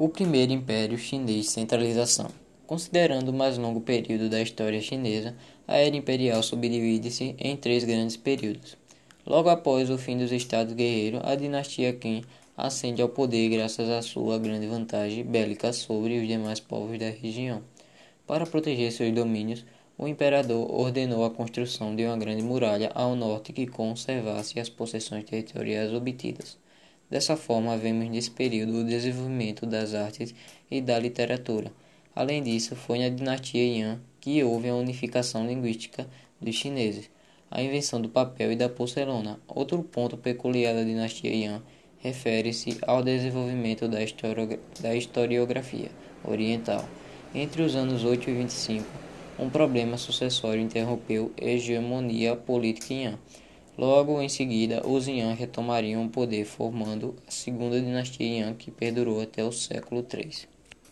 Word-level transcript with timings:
O 0.00 0.08
primeiro 0.08 0.52
império 0.52 0.96
chinês 0.96 1.50
centralização. 1.50 2.30
Considerando 2.68 3.30
o 3.30 3.34
mais 3.34 3.58
longo 3.58 3.80
período 3.80 4.28
da 4.30 4.40
história 4.40 4.80
chinesa, 4.80 5.34
a 5.66 5.76
era 5.78 5.96
imperial 5.96 6.40
subdivide-se 6.40 7.34
em 7.36 7.56
três 7.56 7.82
grandes 7.82 8.16
períodos. 8.16 8.76
Logo 9.26 9.48
após 9.48 9.90
o 9.90 9.98
fim 9.98 10.16
dos 10.16 10.30
estados 10.30 10.72
guerreiros, 10.72 11.20
a 11.24 11.34
dinastia 11.34 11.92
Qin 11.92 12.22
ascende 12.56 13.02
ao 13.02 13.08
poder 13.08 13.48
graças 13.48 13.90
à 13.90 14.00
sua 14.00 14.38
grande 14.38 14.68
vantagem 14.68 15.24
bélica 15.24 15.72
sobre 15.72 16.20
os 16.20 16.28
demais 16.28 16.60
povos 16.60 16.96
da 16.96 17.10
região. 17.10 17.60
Para 18.24 18.46
proteger 18.46 18.92
seus 18.92 19.12
domínios, 19.12 19.64
o 19.98 20.06
imperador 20.06 20.72
ordenou 20.72 21.24
a 21.24 21.30
construção 21.30 21.96
de 21.96 22.04
uma 22.04 22.16
grande 22.16 22.44
muralha 22.44 22.92
ao 22.94 23.16
norte 23.16 23.52
que 23.52 23.66
conservasse 23.66 24.60
as 24.60 24.68
possessões 24.68 25.24
territoriais 25.24 25.92
obtidas. 25.92 26.56
Dessa 27.10 27.36
forma, 27.36 27.76
vemos 27.76 28.08
nesse 28.10 28.30
período 28.30 28.80
o 28.80 28.84
desenvolvimento 28.84 29.64
das 29.64 29.94
artes 29.94 30.34
e 30.70 30.80
da 30.80 30.98
literatura. 30.98 31.72
Além 32.14 32.42
disso, 32.42 32.76
foi 32.76 32.98
na 32.98 33.08
dinastia 33.08 33.64
Yan 33.64 34.00
que 34.20 34.42
houve 34.44 34.68
a 34.68 34.74
unificação 34.74 35.46
linguística 35.46 36.06
dos 36.40 36.54
chineses, 36.54 37.08
a 37.50 37.62
invenção 37.62 38.00
do 38.00 38.08
papel 38.08 38.52
e 38.52 38.56
da 38.56 38.68
porcelana. 38.68 39.40
Outro 39.48 39.82
ponto 39.82 40.18
peculiar 40.18 40.74
da 40.74 40.82
dinastia 40.82 41.34
Yan 41.34 41.62
refere-se 42.00 42.78
ao 42.82 43.02
desenvolvimento 43.02 43.88
da, 43.88 43.98
da 44.80 44.94
historiografia 44.94 45.90
oriental. 46.24 46.86
Entre 47.34 47.62
os 47.62 47.74
anos 47.74 48.04
8 48.04 48.28
e 48.28 48.34
25, 48.34 48.86
um 49.38 49.48
problema 49.48 49.96
sucessório 49.96 50.60
interrompeu 50.60 51.32
a 51.40 51.44
hegemonia 51.44 52.36
política 52.36 52.92
Yan. 52.92 53.18
Logo 53.78 54.20
em 54.20 54.28
seguida, 54.28 54.84
os 54.84 55.06
Yan 55.06 55.34
retomariam 55.34 56.04
o 56.04 56.10
poder, 56.10 56.44
formando 56.44 57.14
a 57.28 57.30
segunda 57.30 57.80
dinastia 57.80 58.40
Yan 58.40 58.54
que 58.54 58.72
perdurou 58.72 59.20
até 59.20 59.44
o 59.44 59.52
século 59.52 60.04
III. 60.12 60.57